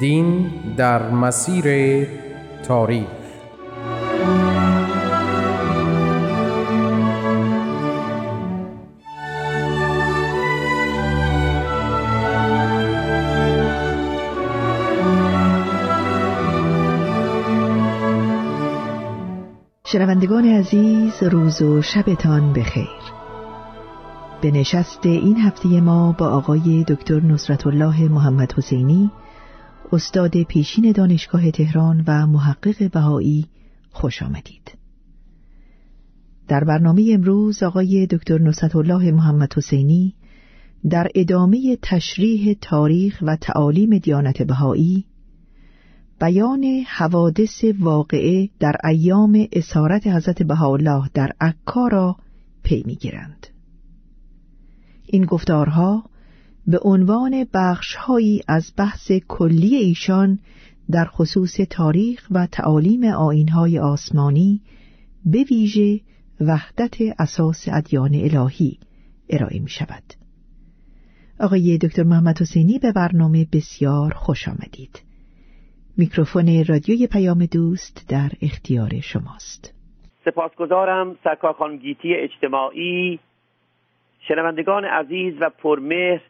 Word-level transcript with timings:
دین 0.00 0.50
در 0.76 1.10
مسیر 1.10 2.06
تاریخ. 2.68 3.06
شنوندگان 19.84 20.44
عزیز 20.44 21.22
روز 21.22 21.62
و 21.62 21.82
شبتان 21.82 22.52
بخیر. 22.52 22.86
به 24.40 24.50
نشست 24.50 25.06
این 25.06 25.36
هفته 25.36 25.80
ما 25.80 26.12
با 26.18 26.28
آقای 26.28 26.84
دکتر 26.88 27.20
نصرت 27.20 27.66
الله 27.66 28.08
محمد 28.08 28.52
حسینی 28.52 29.10
استاد 29.92 30.42
پیشین 30.42 30.92
دانشگاه 30.92 31.50
تهران 31.50 32.04
و 32.06 32.26
محقق 32.26 32.90
بهایی 32.90 33.46
خوش 33.90 34.22
آمدید. 34.22 34.78
در 36.48 36.64
برنامه 36.64 37.10
امروز 37.12 37.62
آقای 37.62 38.06
دکتر 38.06 38.38
نصرت 38.38 38.76
الله 38.76 39.12
محمد 39.12 39.54
حسینی 39.56 40.14
در 40.90 41.08
ادامه 41.14 41.78
تشریح 41.82 42.56
تاریخ 42.60 43.18
و 43.22 43.36
تعالیم 43.36 43.98
دیانت 43.98 44.42
بهایی 44.42 45.04
بیان 46.20 46.64
حوادث 46.86 47.64
واقعه 47.80 48.48
در 48.60 48.76
ایام 48.84 49.46
اسارت 49.52 50.06
حضرت 50.06 50.42
بهاءالله 50.42 51.10
در 51.14 51.32
عکا 51.40 51.88
را 51.88 52.16
پی 52.62 52.82
می‌گیرند. 52.86 53.46
این 55.06 55.24
گفتارها 55.24 56.04
به 56.68 56.78
عنوان 56.82 57.46
بخشهایی 57.54 58.42
از 58.48 58.72
بحث 58.78 59.12
کلی 59.28 59.76
ایشان 59.76 60.38
در 60.90 61.04
خصوص 61.04 61.56
تاریخ 61.70 62.26
و 62.30 62.46
تعالیم 62.46 63.04
آینهای 63.04 63.78
آسمانی 63.78 64.60
به 65.24 65.44
ویژه 65.50 66.00
وحدت 66.40 66.96
اساس 67.18 67.68
ادیان 67.72 68.14
الهی 68.14 68.78
ارائه 69.30 69.58
می 69.60 69.68
شود. 69.68 70.02
آقای 71.40 71.78
دکتر 71.78 72.02
محمد 72.02 72.38
حسینی 72.40 72.78
به 72.78 72.92
برنامه 72.92 73.46
بسیار 73.52 74.14
خوش 74.14 74.48
آمدید. 74.48 75.02
میکروفون 75.98 76.64
رادیوی 76.64 77.06
پیام 77.06 77.46
دوست 77.46 78.06
در 78.08 78.30
اختیار 78.42 79.00
شماست. 79.00 79.74
سپاسگزارم 80.24 81.16
سرکار 81.24 81.52
خانم 81.52 81.76
گیتی 81.76 82.14
اجتماعی 82.14 83.18
شنوندگان 84.28 84.84
عزیز 84.84 85.34
و 85.40 85.50
پرمهر 85.58 86.20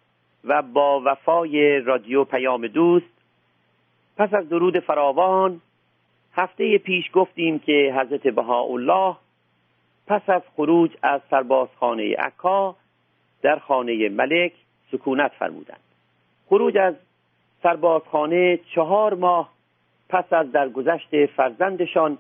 و 0.47 0.63
با 0.63 1.03
وفای 1.05 1.81
رادیو 1.81 2.25
پیام 2.25 2.67
دوست 2.67 3.17
پس 4.17 4.35
از 4.35 4.49
درود 4.49 4.79
فراوان 4.79 5.61
هفته 6.33 6.79
پیش 6.79 7.11
گفتیم 7.13 7.59
که 7.59 7.95
حضرت 7.99 8.27
بهاءالله 8.27 9.17
پس 10.07 10.23
از 10.29 10.43
خروج 10.57 10.91
از 11.03 11.21
سربازخانه 11.31 12.17
عکا 12.17 12.77
در 13.43 13.59
خانه 13.59 14.09
ملک 14.09 14.53
سکونت 14.93 15.33
فرمودند. 15.39 15.81
خروج 16.49 16.77
از 16.77 16.95
سربازخانه 17.63 18.61
چهار 18.75 19.15
ماه 19.15 19.53
پس 20.09 20.33
از 20.33 20.53
درگذشت 20.53 21.27
فرزندشان 21.27 22.19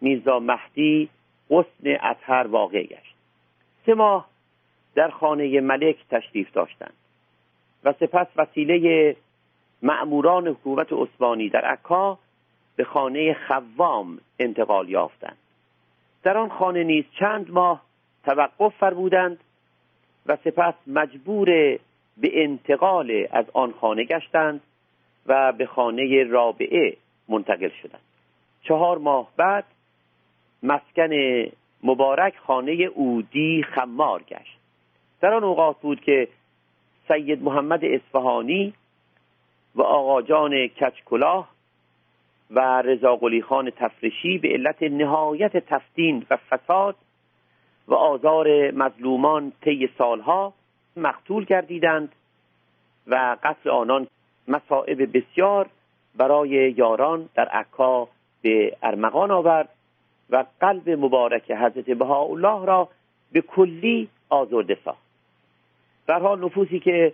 میرزا 0.00 0.38
مهدی 0.38 1.08
حسن 1.50 1.98
اطهر 2.00 2.46
واقع 2.46 2.82
گشت. 2.82 3.14
سه 3.86 3.94
ماه 3.94 4.28
در 4.94 5.10
خانه 5.10 5.60
ملک 5.60 5.96
تشریف 6.10 6.52
داشتند. 6.52 6.97
و 7.84 7.92
سپس 7.92 8.26
وسیله 8.36 9.16
معموران 9.82 10.48
حکومت 10.48 10.92
عثمانی 10.92 11.48
در 11.48 11.64
عکا 11.64 12.18
به 12.76 12.84
خانه 12.84 13.36
خوام 13.48 14.18
انتقال 14.38 14.88
یافتند. 14.88 15.36
در 16.22 16.38
آن 16.38 16.48
خانه 16.48 16.84
نیز 16.84 17.04
چند 17.18 17.50
ماه 17.50 17.82
توقف 18.24 18.74
فرمودند 18.80 19.38
و 20.26 20.36
سپس 20.44 20.74
مجبور 20.86 21.46
به 22.16 22.44
انتقال 22.44 23.26
از 23.30 23.44
آن 23.52 23.72
خانه 23.72 24.04
گشتند 24.04 24.60
و 25.26 25.52
به 25.52 25.66
خانه 25.66 26.24
رابعه 26.24 26.96
منتقل 27.28 27.70
شدند. 27.82 28.00
چهار 28.62 28.98
ماه 28.98 29.28
بعد 29.36 29.64
مسکن 30.62 31.10
مبارک 31.82 32.36
خانه 32.36 32.72
اودی 32.72 33.62
خمار 33.62 34.22
گشت. 34.22 34.58
در 35.20 35.34
آن 35.34 35.44
اوقات 35.44 35.80
بود 35.80 36.00
که 36.00 36.28
سید 37.08 37.42
محمد 37.42 37.84
اصفهانی 37.84 38.74
و 39.74 39.82
آقا 39.82 40.22
جان 40.22 40.66
کچکلاه 40.66 41.48
و 42.50 42.82
رضا 42.82 43.18
خان 43.48 43.70
تفرشی 43.70 44.38
به 44.38 44.48
علت 44.48 44.82
نهایت 44.82 45.56
تفتین 45.56 46.26
و 46.30 46.36
فساد 46.36 46.96
و 47.88 47.94
آزار 47.94 48.70
مظلومان 48.70 49.52
طی 49.60 49.88
سالها 49.98 50.52
مقتول 50.96 51.44
گردیدند 51.44 52.12
و 53.06 53.36
قتل 53.42 53.70
آنان 53.70 54.06
مصائب 54.48 55.16
بسیار 55.16 55.68
برای 56.16 56.48
یاران 56.76 57.28
در 57.34 57.48
عکا 57.48 58.08
به 58.42 58.76
ارمغان 58.82 59.30
آورد 59.30 59.68
و 60.30 60.44
قلب 60.60 60.90
مبارک 60.90 61.50
حضرت 61.50 61.90
بهاءالله 61.90 62.66
را 62.66 62.88
به 63.32 63.40
کلی 63.40 64.08
آزرده 64.28 64.78
ساخت. 64.84 65.07
در 66.08 66.18
حال 66.18 66.44
نفوسی 66.44 66.78
که 66.78 67.12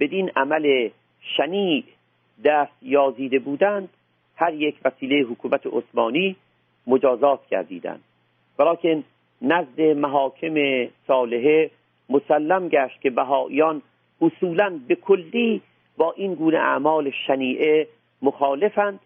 بدین 0.00 0.30
عمل 0.36 0.88
شنیع 1.36 1.84
دست 2.44 2.72
یازیده 2.82 3.38
بودند 3.38 3.88
هر 4.36 4.54
یک 4.54 4.76
وسیله 4.84 5.22
حکومت 5.22 5.66
عثمانی 5.66 6.36
مجازات 6.86 7.46
کردیدند. 7.46 8.00
ولیکن 8.58 9.04
نزد 9.42 9.80
محاکم 9.80 10.54
صالحه 11.06 11.70
مسلم 12.08 12.68
گشت 12.68 13.00
که 13.00 13.10
بهاییان 13.10 13.82
اصولا 14.20 14.80
به 14.88 14.94
کلی 14.94 15.62
با 15.96 16.12
این 16.16 16.34
گونه 16.34 16.58
اعمال 16.58 17.10
شنیعه 17.26 17.88
مخالفند 18.22 19.00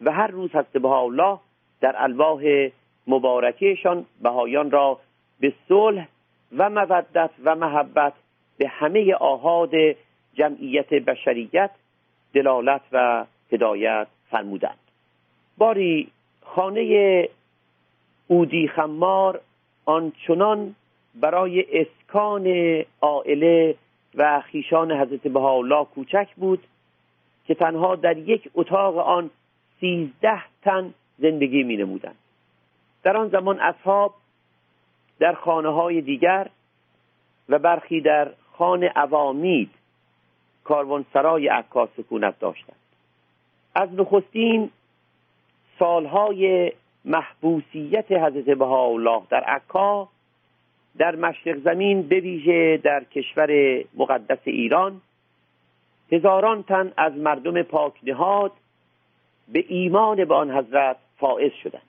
و 0.00 0.12
هر 0.12 0.26
روز 0.26 0.50
هست 0.54 0.84
الله 0.84 1.38
در 1.80 1.94
الواح 1.96 2.68
مبارکهشان 3.06 4.06
بهایان 4.22 4.70
را 4.70 4.98
به 5.40 5.52
صلح 5.68 6.08
و 6.56 6.70
مودت 6.70 7.30
و 7.44 7.54
محبت 7.54 8.12
به 8.62 8.68
همه 8.68 9.14
آهاد 9.14 9.70
جمعیت 10.34 10.88
بشریت 10.94 11.70
دلالت 12.34 12.80
و 12.92 13.24
هدایت 13.52 14.06
فرمودند. 14.30 14.78
باری 15.58 16.10
خانه 16.42 17.28
اودی 18.26 18.68
خمار 18.68 19.40
آنچنان 19.84 20.74
برای 21.14 21.64
اسکان 21.80 22.46
عائله 23.00 23.74
و 24.14 24.40
خیشان 24.40 24.92
حضرت 24.92 25.22
بهاءالله 25.22 25.84
کوچک 25.84 26.28
بود 26.36 26.66
که 27.46 27.54
تنها 27.54 27.96
در 27.96 28.18
یک 28.18 28.50
اتاق 28.54 28.98
آن 28.98 29.30
سیزده 29.80 30.42
تن 30.62 30.94
زندگی 31.18 31.62
می 31.62 31.76
نمودند 31.76 32.18
در 33.02 33.16
آن 33.16 33.28
زمان 33.28 33.60
اصحاب 33.60 34.14
در 35.18 35.32
خانه 35.32 35.68
های 35.68 36.00
دیگر 36.00 36.50
و 37.48 37.58
برخی 37.58 38.00
در 38.00 38.32
خان 38.52 38.84
عوامید 38.84 39.70
کاروانسرای 40.64 41.48
عکا 41.48 41.88
سکونت 41.96 42.38
داشتند. 42.38 42.76
از 43.74 43.88
نخستین 43.92 44.70
سالهای 45.78 46.72
محبوسیت 47.04 48.12
حضرت 48.12 48.44
بهاءالله 48.44 49.22
در 49.30 49.40
عکا 49.40 50.08
در 50.98 51.16
مشرق 51.16 51.58
زمین 51.58 52.02
بویژه 52.02 52.76
در 52.76 53.04
کشور 53.04 53.50
مقدس 53.94 54.38
ایران 54.44 55.00
هزاران 56.12 56.62
تن 56.62 56.92
از 56.96 57.16
مردم 57.16 57.62
پاک 57.62 57.92
نهاد 58.02 58.52
به 59.48 59.64
ایمان 59.68 60.24
به 60.24 60.34
آن 60.34 60.50
حضرت 60.50 60.96
فائز 61.18 61.52
شدند. 61.62 61.82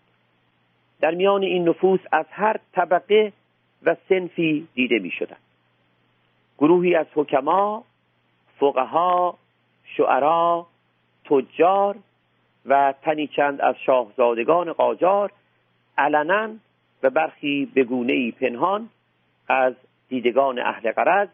در 1.02 1.12
میان 1.12 1.44
این 1.44 1.70
نفوس 1.70 2.00
از 2.12 2.26
هر 2.30 2.60
طبقه 2.74 3.34
و 3.84 3.96
سنفی 4.10 4.68
دیده 4.74 5.00
می 5.00 5.12
شدند 5.12 5.43
گروهی 6.58 6.96
از 6.96 7.08
حکما 7.16 7.84
فقها 8.60 9.38
شعرا 9.98 10.68
تجار 11.26 11.96
و 12.66 12.94
تنی 13.02 13.28
چند 13.28 13.62
از 13.62 13.76
شاهزادگان 13.86 14.74
قاجار 14.74 15.32
علنا 15.98 16.50
و 17.04 17.10
برخی 17.10 17.66
به 17.74 17.84
گونه 17.84 18.32
پنهان 18.32 18.90
از 19.48 19.74
دیدگان 20.10 20.60
اهل 20.60 20.92
قرض 20.92 21.28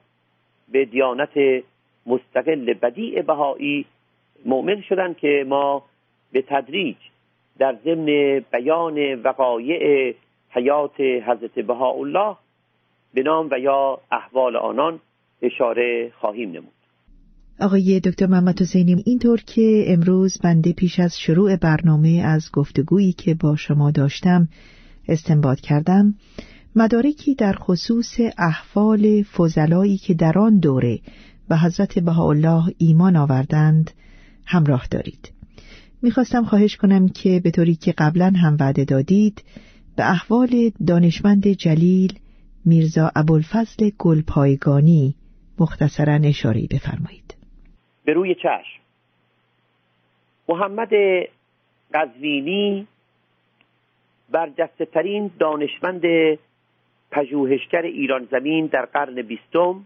به 0.71 0.85
دیانت 0.85 1.63
مستقل 2.05 2.73
بدیع 2.73 3.21
بهایی 3.21 3.85
مؤمن 4.45 4.81
شدند 4.81 5.17
که 5.17 5.45
ما 5.47 5.83
به 6.31 6.41
تدریج 6.41 6.97
در 7.57 7.75
ضمن 7.83 8.39
بیان 8.51 9.13
وقایع 9.15 10.15
حیات 10.49 10.99
حضرت 11.01 11.59
بهاءالله 11.59 12.35
به 13.13 13.23
نام 13.23 13.47
و 13.51 13.59
یا 13.59 13.99
احوال 14.11 14.55
آنان 14.55 14.99
اشاره 15.41 16.11
خواهیم 16.21 16.49
نمود. 16.49 16.73
آقای 17.59 17.99
دکتر 17.99 18.25
محمد 18.25 18.61
حسینی 18.61 19.03
اینطور 19.05 19.41
که 19.41 19.83
امروز 19.87 20.37
بنده 20.43 20.73
پیش 20.73 20.99
از 20.99 21.19
شروع 21.19 21.55
برنامه 21.55 22.21
از 22.25 22.49
گفتگویی 22.53 23.13
که 23.13 23.33
با 23.33 23.55
شما 23.55 23.91
داشتم 23.91 24.47
استنباط 25.07 25.59
کردم 25.59 26.13
مدارکی 26.75 27.35
در 27.35 27.53
خصوص 27.53 28.19
احوال 28.37 29.23
فضلایی 29.23 29.97
که 29.97 30.13
در 30.13 30.39
آن 30.39 30.59
دوره 30.59 30.99
به 31.49 31.57
حضرت 31.57 31.99
بهاءالله 31.99 32.63
ایمان 32.77 33.15
آوردند 33.15 33.91
همراه 34.45 34.87
دارید. 34.91 35.31
می‌خواستم 36.01 36.43
خواهش 36.43 36.75
کنم 36.75 37.07
که 37.07 37.41
به 37.43 37.51
طوری 37.51 37.75
که 37.75 37.91
قبلا 37.91 38.33
هم 38.35 38.57
وعده 38.59 38.85
دادید 38.85 39.43
به 39.95 40.11
احوال 40.11 40.71
دانشمند 40.87 41.47
جلیل 41.47 42.13
میرزا 42.65 43.11
ابوالفضل 43.15 43.89
گلپایگانی 43.97 45.15
مختصرا 45.59 46.19
اشاره 46.29 46.67
بفرمایید. 46.71 47.35
به 48.05 48.13
روی 48.13 48.35
چشم. 48.35 48.79
محمد 50.49 50.89
قزوینی 51.93 52.87
برجسته 54.31 54.85
ترین 54.85 55.31
دانشمند 55.39 56.03
پژوهشگر 57.11 57.81
ایران 57.81 58.27
زمین 58.31 58.65
در 58.65 58.85
قرن 58.85 59.21
بیستم 59.21 59.85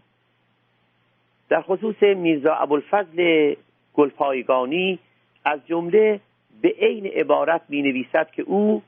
در 1.48 1.62
خصوص 1.62 2.02
میرزا 2.02 2.54
ابوالفضل 2.54 3.54
گلپایگانی 3.94 4.98
از 5.44 5.60
جمله 5.66 6.20
به 6.62 6.74
عین 6.78 7.06
عبارت 7.06 7.62
می 7.68 7.82
نویسد 7.82 8.30
که 8.30 8.42
او 8.42 8.82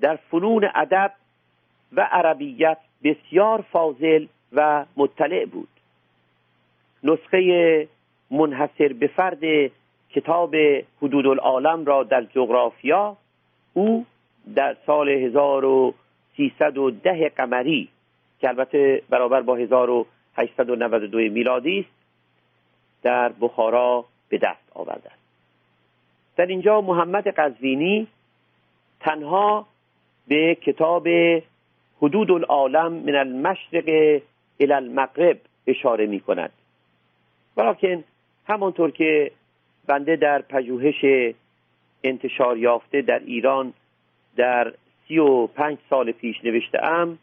در 0.00 0.16
فنون 0.16 0.68
ادب 0.74 1.12
و 1.92 2.08
عربیت 2.12 2.78
بسیار 3.04 3.64
فاضل 3.72 4.26
و 4.52 4.84
مطلع 4.96 5.44
بود. 5.44 5.68
نسخه 7.04 7.88
منحصر 8.30 8.92
به 8.92 9.06
فرد 9.06 9.70
کتاب 10.10 10.54
حدود 11.02 11.26
العالم 11.26 11.84
را 11.84 12.02
در 12.02 12.22
جغرافیا 12.22 13.16
او 13.74 14.06
در 14.54 14.76
سال 14.86 15.08
1310 15.08 17.32
قمری 17.36 17.88
که 18.40 18.48
البته 18.48 19.02
برابر 19.08 19.40
با 19.40 19.56
1892 19.56 21.18
میلادی 21.18 21.80
است 21.80 21.88
در 23.02 23.32
بخارا 23.40 24.04
به 24.28 24.38
دست 24.38 24.72
آورده 24.74 25.10
است. 25.10 25.22
در 26.36 26.46
اینجا 26.46 26.80
محمد 26.80 27.28
قزوینی 27.28 28.06
تنها 29.00 29.66
به 30.28 30.54
کتاب 30.54 31.08
حدود 32.02 32.30
العالم 32.30 32.92
من 32.92 33.14
المشرق 33.14 34.20
الى 34.60 34.72
المغرب 34.72 35.38
اشاره 35.66 36.06
می 36.06 36.20
کند 36.20 36.50
ولیکن 37.56 38.04
همانطور 38.46 38.90
که 38.90 39.30
بنده 39.86 40.16
در 40.16 40.42
پژوهش 40.42 41.34
انتشار 42.04 42.58
یافته 42.58 43.02
در 43.02 43.18
ایران 43.18 43.72
در 44.36 44.72
سی 45.08 45.18
و 45.18 45.46
پنج 45.46 45.78
سال 45.90 46.12
پیش 46.12 46.44
نوشته 46.44 46.84
ام 46.84 47.18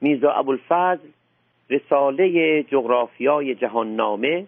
میزا 0.00 0.32
ابوالفضل 0.32 1.08
رساله 1.70 2.62
جغرافیای 2.62 3.54
جهان 3.54 3.96
نامه 3.96 4.46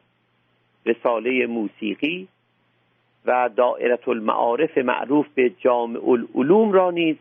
رساله 0.87 1.47
موسیقی 1.47 2.29
و 3.27 3.51
دائرت 3.57 4.09
المعارف 4.09 4.79
معروف 4.79 5.27
به 5.35 5.51
جامع 5.51 6.09
العلوم 6.09 6.73
را 6.73 6.91
نیز 6.91 7.17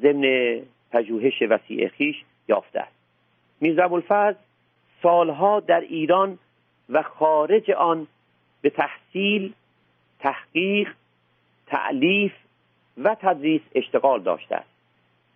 ضمن 0.00 0.60
پژوهش 0.92 1.42
وسیع 1.42 1.88
خیش 1.88 2.16
یافته 2.48 2.80
است. 2.80 2.95
میرزا 3.60 3.84
ابوالفضل 3.84 4.34
سالها 5.02 5.60
در 5.60 5.80
ایران 5.80 6.38
و 6.88 7.02
خارج 7.02 7.70
آن 7.70 8.06
به 8.60 8.70
تحصیل 8.70 9.52
تحقیق 10.20 10.88
تعلیف 11.66 12.32
و 12.98 13.16
تدریس 13.20 13.60
اشتغال 13.74 14.22
داشته 14.22 14.56
است. 14.56 14.70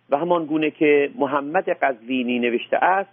و 0.09 0.17
همان 0.17 0.45
گونه 0.45 0.71
که 0.71 1.11
محمد 1.15 1.69
قزوینی 1.69 2.39
نوشته 2.39 2.77
است 2.77 3.09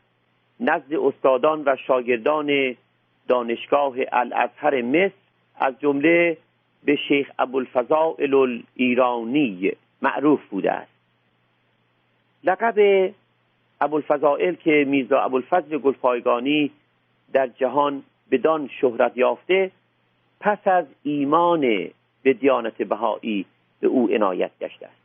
نزد 0.60 0.94
استادان 0.94 1.62
و 1.66 1.76
شاگردان 1.86 2.76
دانشگاه 3.28 3.94
الازهر 4.12 4.82
مصر 4.82 5.14
از 5.60 5.80
جمله 5.80 6.36
به 6.84 6.96
شیخ 6.96 7.30
ابوالفضائل 7.38 8.34
الایرانی 8.34 9.72
معروف 10.02 10.40
بوده 10.46 10.72
است. 10.72 10.92
لقب 12.44 13.10
ابوالفضائل 13.80 14.54
که 14.54 14.84
میرزا 14.88 15.20
ابوالفضل 15.20 15.78
گلپایگانی 15.78 16.70
در 17.32 17.46
جهان 17.46 18.02
بدان 18.30 18.70
شهرت 18.80 19.16
یافته 19.16 19.70
پس 20.40 20.58
از 20.64 20.84
ایمان 21.02 21.60
به 22.22 22.32
دیانت 22.32 22.82
بهایی 22.82 23.46
به 23.80 23.86
او 23.86 24.10
عنایت 24.10 24.50
گشته 24.60 24.86
است. 24.86 24.98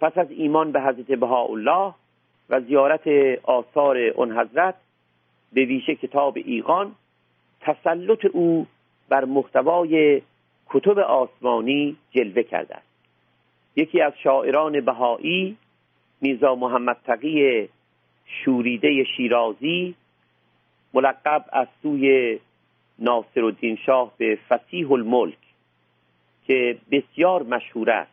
پس 0.00 0.18
از 0.18 0.30
ایمان 0.30 0.72
به 0.72 0.80
حضرت 0.80 1.06
بهاءالله 1.06 1.94
و 2.50 2.60
زیارت 2.60 3.08
آثار 3.42 3.96
اون 3.98 4.38
حضرت 4.38 4.74
به 5.52 5.64
ویژه 5.64 5.94
کتاب 5.94 6.38
ایقان 6.44 6.94
تسلط 7.60 8.24
او 8.32 8.66
بر 9.08 9.24
محتوای 9.24 10.22
کتب 10.66 10.98
آسمانی 10.98 11.96
جلوه 12.10 12.42
کرده 12.42 12.76
است. 12.76 12.86
یکی 13.76 14.00
از 14.00 14.12
شاعران 14.22 14.80
بهایی 14.80 15.56
میرزا 16.22 16.54
محمد 16.54 16.96
تقی 17.06 17.68
شوریده 18.26 19.04
شیرازی 19.04 19.94
ملقب 20.94 21.44
از 21.52 21.66
سوی 21.82 22.38
ناصر 22.98 23.44
الدین 23.44 23.76
شاه 23.76 24.12
به 24.18 24.38
فسیح 24.48 24.92
الملک 24.92 25.38
که 26.46 26.78
بسیار 26.90 27.42
مشهور 27.42 27.90
است 27.90 28.10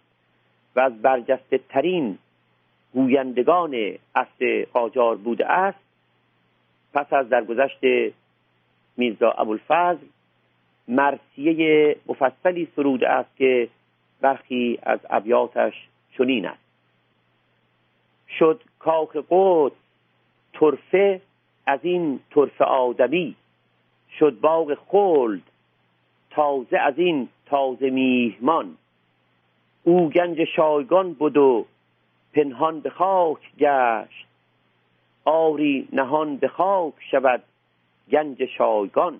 و 0.75 0.79
از 0.79 1.01
برجسته 1.01 1.59
ترین 1.69 2.17
گویندگان 2.93 3.75
اصل 4.15 4.65
قاجار 4.73 5.15
بوده 5.15 5.51
است. 5.51 5.79
پس 6.93 7.13
از 7.13 7.29
درگذشت 7.29 7.79
میرزا 8.97 9.31
ابوالفضل 9.31 10.05
مرسیه 10.87 11.95
مفصلی 12.07 12.67
سروده 12.75 13.09
است 13.09 13.37
که 13.37 13.67
برخی 14.21 14.79
از 14.83 14.99
ابیاتش 15.09 15.73
چنین 16.17 16.45
است. 16.45 16.68
شد 18.37 18.61
کاخ 18.79 19.17
قدس 19.29 19.75
طرفه 20.53 21.21
از 21.65 21.79
این 21.83 22.19
طرف 22.29 22.61
آدمی. 22.61 23.35
شد 24.19 24.39
باغ 24.39 24.77
خلد 24.87 25.41
تازه 26.29 26.77
از 26.77 26.93
این 26.97 27.29
تازه 27.45 27.89
میهمان. 27.89 28.77
او 29.83 30.09
گنج 30.09 30.43
شایگان 30.55 31.13
بود 31.13 31.37
و 31.37 31.65
پنهان 32.33 32.79
به 32.79 32.89
خاک 32.89 33.55
گشت. 33.57 34.27
آری 35.25 35.87
نهان 35.93 36.37
به 36.37 36.47
خاک 36.47 36.93
شود 37.11 37.43
گنج 38.11 38.45
شایگان. 38.45 39.19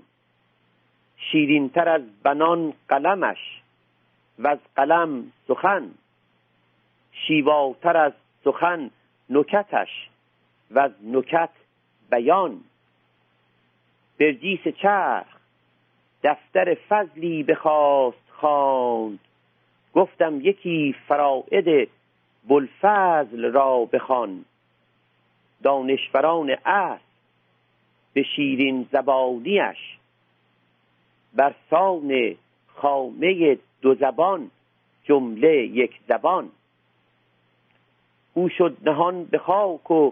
شیرینتر 1.17 1.89
از 1.89 2.01
بنان 2.23 2.73
قلمش 2.87 3.61
و 4.39 4.47
از 4.47 4.59
قلم 4.75 5.31
سخن. 5.47 5.91
شیواتر 7.11 7.97
از 7.97 8.13
سخن 8.43 8.91
نکتش 9.29 10.09
و 10.71 10.79
از 10.79 10.91
نکت 11.03 11.49
بیان. 12.11 12.61
برجیس 14.19 14.67
چرخ 14.67 15.27
دفتر 16.23 16.77
فضلی 16.89 17.43
بخواست 17.43 18.29
خواند. 18.31 19.19
گفتم 19.93 20.41
یکی 20.41 20.95
فرائد 21.07 21.89
بلفضل 22.47 23.51
را 23.51 23.85
بخوان. 23.85 24.45
دانشوران 25.63 26.49
اصل 26.65 27.03
به 28.13 28.23
شیرین 28.23 28.87
زبانیش. 28.91 29.97
بر 31.33 31.55
سان 31.69 32.35
خامه 32.67 33.57
دو 33.81 33.95
زبان 33.95 34.51
جمله 35.03 35.57
یک 35.57 35.99
زبان. 36.07 36.51
او 38.33 38.49
شد 38.49 38.77
نهان 38.85 39.23
به 39.23 39.37
خاک 39.37 39.91
و 39.91 40.11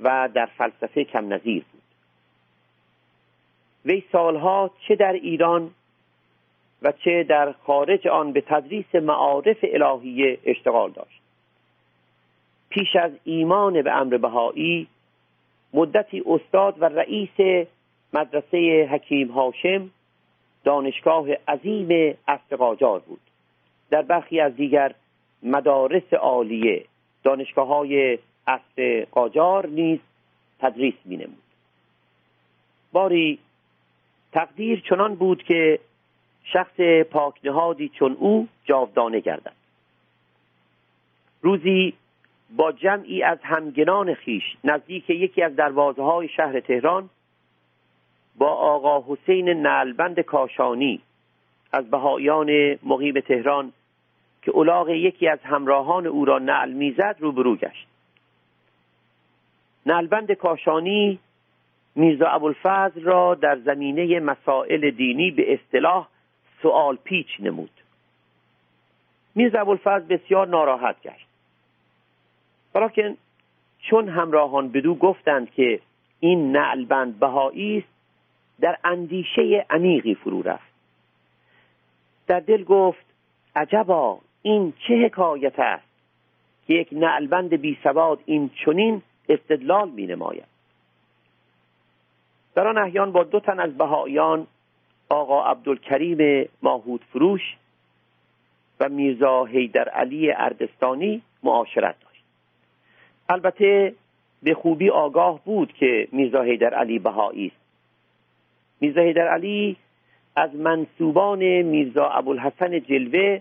و 0.00 0.28
در 0.34 0.46
فلسفه 0.46 1.04
کم 1.04 1.32
نظیر. 1.32 1.64
وی 3.84 4.02
سالها 4.12 4.70
چه 4.88 4.96
در 4.96 5.12
ایران 5.12 5.70
و 6.82 6.92
چه 6.92 7.24
در 7.24 7.52
خارج 7.52 8.06
آن 8.08 8.32
به 8.32 8.40
تدریس 8.40 8.94
معارف 8.94 9.56
الهیه 9.62 10.38
اشتغال 10.44 10.90
داشت. 10.90 11.20
پیش 12.68 12.96
از 12.96 13.12
ایمان 13.24 13.82
به 13.82 13.92
امر 13.92 14.16
بهایی 14.16 14.86
مدتی 15.74 16.22
استاد 16.26 16.82
و 16.82 16.84
رئیس 16.84 17.66
مدرسه 18.12 18.88
حکیم 18.90 19.28
هاشم 19.28 19.90
دانشگاه 20.64 21.26
عظیم 21.48 22.16
اصل 22.28 22.56
قاجار 22.56 23.00
بود. 23.00 23.20
در 23.90 24.02
برخی 24.02 24.40
از 24.40 24.56
دیگر 24.56 24.94
مدارس 25.42 26.12
عالیه 26.12 26.84
دانشگاه 27.24 27.66
های 27.66 28.18
اصل 28.46 29.04
قاجار 29.04 29.66
نیز 29.66 29.98
تدریس 30.60 30.94
می 31.04 31.16
نمود 31.16 31.42
باری 32.92 33.38
تقدیر 34.34 34.80
چنان 34.80 35.14
بود 35.14 35.42
که 35.42 35.78
شخص 36.44 36.80
پاکنهادی 37.10 37.88
چون 37.88 38.16
او 38.18 38.48
جاودانه 38.64 39.20
گردد. 39.20 39.52
روزی 41.42 41.94
با 42.56 42.72
جمعی 42.72 43.22
از 43.22 43.38
همگنان 43.42 44.14
خیش 44.14 44.42
نزدیک 44.64 45.10
یکی 45.10 45.42
از 45.42 45.56
دروازه 45.56 46.02
های 46.02 46.28
شهر 46.28 46.60
تهران 46.60 47.10
با 48.36 48.48
آقا 48.48 49.14
حسین 49.14 49.48
نلبند 49.48 50.20
کاشانی 50.20 51.00
از 51.72 51.90
بهایان 51.90 52.78
مقیم 52.82 53.20
تهران 53.20 53.72
که 54.42 54.50
اولاغ 54.50 54.88
یکی 54.88 55.28
از 55.28 55.38
همراهان 55.42 56.06
او 56.06 56.24
را 56.24 56.38
نعل 56.38 56.72
می‌زد 56.72 57.16
روبرو 57.18 57.56
گشت. 57.56 57.86
نلبند 59.86 60.32
کاشانی 60.32 61.18
میرزا 61.96 62.26
ابوالفضل 62.26 63.02
را 63.02 63.34
در 63.34 63.58
زمینه 63.58 64.20
مسائل 64.20 64.90
دینی 64.90 65.30
به 65.30 65.54
اصطلاح 65.54 66.08
سوال 66.62 66.96
پیچ 67.04 67.26
نمود. 67.40 67.70
میرزا 69.34 69.60
ابوالفضل 69.60 70.16
بسیار 70.16 70.48
ناراحت 70.48 71.02
گشت. 71.02 71.26
ولیکن 72.74 73.16
چون 73.78 74.08
همراهان 74.08 74.68
بدو 74.68 74.94
گفتند 74.94 75.50
که 75.50 75.80
این 76.20 76.52
نعلبند 76.52 77.18
بهایی 77.18 77.78
است 77.78 77.94
در 78.60 78.78
اندیشه 78.84 79.66
عمیقی 79.70 80.14
فرو 80.14 80.42
رفت. 80.42 80.74
در 82.26 82.40
دل 82.40 82.64
گفت 82.64 83.04
عجبا 83.56 84.20
این 84.42 84.72
چه 84.88 84.94
حکایت 84.94 85.58
است 85.58 85.88
که 86.66 86.74
یک 86.74 86.88
نعلبند 86.92 87.54
بی 87.54 87.78
سواد 87.82 88.20
این 88.24 88.50
چنین 88.64 89.02
استدلال 89.28 89.90
می 89.90 90.06
نماید 90.06 90.53
در 92.54 92.68
آن 92.68 92.78
احیان 92.78 93.12
با 93.12 93.24
دو 93.24 93.40
تن 93.40 93.60
از 93.60 93.78
بهایان 93.78 94.46
آقا 95.08 95.44
عبدالکریم 95.44 96.48
ماهود 96.62 97.00
فروش 97.12 97.56
و 98.80 98.88
میرزا 98.88 99.44
حیدر 99.44 99.88
علی 99.88 100.32
اردستانی 100.32 101.22
معاشرت 101.42 101.94
داشت. 102.00 102.24
البته 103.28 103.94
به 104.42 104.54
خوبی 104.54 104.90
آگاه 104.90 105.40
بود 105.44 105.72
که 105.72 106.08
میرزا 106.12 106.42
حیدر 106.42 106.74
علی 106.74 106.98
بهایی 106.98 107.46
است. 107.46 107.64
میرزا 108.80 109.00
حیدر 109.00 109.28
علی 109.28 109.76
از 110.36 110.54
منصوبان 110.54 111.62
میرزا 111.62 112.08
ابوالحسن 112.08 112.80
جلوه 112.80 113.40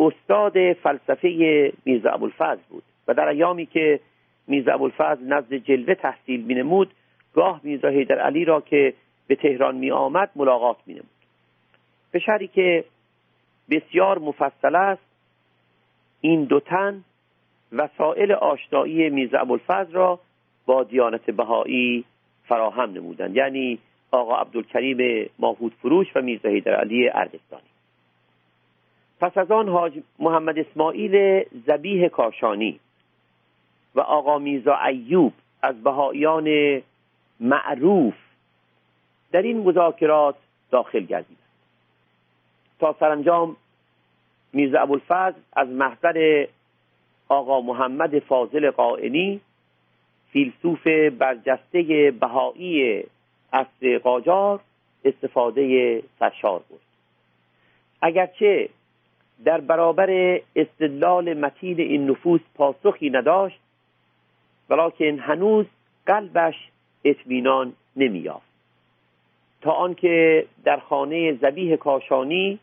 استاد 0.00 0.72
فلسفه 0.72 1.72
میرزا 1.84 2.10
ابوالفضل 2.10 2.60
بود 2.70 2.82
و 3.08 3.14
در 3.14 3.28
ایامی 3.28 3.66
که 3.66 4.00
میرزا 4.46 4.72
ابوالفضل 4.72 5.24
نزد 5.24 5.54
جلوه 5.54 5.94
تحصیل 5.94 6.44
مینمود 6.44 6.90
گاه 7.34 7.60
میرزا 7.62 7.88
حیدر 7.88 8.18
علی 8.18 8.44
را 8.44 8.60
که 8.60 8.94
به 9.26 9.36
تهران 9.36 9.76
می 9.76 9.90
آمد 9.90 10.30
ملاقات 10.36 10.76
می 10.86 10.94
نمود 10.94 11.08
به 12.10 12.18
شری 12.18 12.48
که 12.48 12.84
بسیار 13.70 14.18
مفصل 14.18 14.76
است 14.76 15.02
این 16.20 16.44
دو 16.44 16.60
تن 16.60 17.04
وسایل 17.72 18.32
آشنایی 18.32 19.10
میرزا 19.10 19.38
ابوالفضل 19.38 19.92
را 19.92 20.20
با 20.66 20.82
دیانت 20.84 21.30
بهایی 21.30 22.04
فراهم 22.48 22.92
نمودند. 22.92 23.36
یعنی 23.36 23.78
آقا 24.10 24.36
عبدالکریم 24.36 25.30
ماهود 25.38 25.74
فروش 25.82 26.06
و 26.16 26.20
میرزا 26.20 26.48
حیدر 26.48 26.74
علی 26.74 27.08
اردستانی 27.08 27.68
پس 29.20 29.38
از 29.38 29.50
آن 29.50 29.68
حاج 29.68 29.92
محمد 30.18 30.58
اسماعیل 30.58 31.44
زبیه 31.66 32.08
کاشانی 32.08 32.80
و 33.94 34.00
آقا 34.00 34.38
میرزا 34.38 34.76
ایوب 34.76 35.32
از 35.62 35.82
بهاییان 35.82 36.82
معروف 37.40 38.14
در 39.32 39.42
این 39.42 39.58
مذاکرات 39.60 40.36
داخل 40.70 41.00
گردیدند 41.00 41.38
تا 42.78 42.96
سرانجام 43.00 43.56
میرزا 44.52 44.80
ابوالفضل 44.80 45.38
از 45.52 45.68
محضر 45.68 46.46
آقا 47.28 47.60
محمد 47.60 48.18
فاضل 48.18 48.70
قائنی 48.70 49.40
فیلسوف 50.32 50.86
برجسته 51.18 52.14
بهایی 52.20 53.04
اصل 53.52 53.98
قاجار 53.98 54.60
استفاده 55.04 56.02
سرشار 56.18 56.62
بود. 56.68 56.80
اگرچه 58.02 58.68
در 59.44 59.60
برابر 59.60 60.40
استدلال 60.56 61.34
متین 61.34 61.80
این 61.80 62.10
نفوس 62.10 62.40
پاسخی 62.54 63.10
نداشت 63.10 63.58
ولیکن 64.70 65.18
هنوز 65.18 65.66
قلبش 66.06 66.54
اطمینان 67.04 67.72
نمییافت. 67.96 68.54
تا 69.60 69.70
آنکه 69.70 70.46
در 70.64 70.76
خانه 70.76 71.32
زبیه 71.32 71.76
کاشانی 71.76 72.58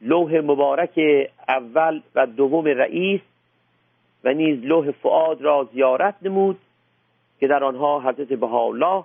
لوح 0.00 0.40
مبارک 0.40 1.00
اول 1.48 2.00
و 2.14 2.26
دوم 2.26 2.64
رئیس 2.64 3.20
و 4.24 4.32
نیز 4.32 4.64
لوح 4.64 4.90
فعاد 4.90 5.42
را 5.42 5.68
زیارت 5.72 6.14
نمود 6.22 6.58
که 7.40 7.46
در 7.46 7.64
آنها 7.64 8.00
حضرت 8.00 8.28
بهاءالله 8.28 9.04